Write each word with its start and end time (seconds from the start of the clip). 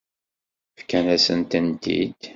Fkan-asent-tent-id. 0.79 2.19